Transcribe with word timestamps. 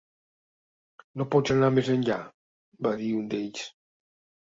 "No 1.21 1.27
pots 1.35 1.55
anar 1.57 1.71
més 1.77 1.93
enllà", 1.99 2.19
va 2.89 2.97
dir 3.07 3.15
un 3.23 3.33
d'ells. 3.37 3.73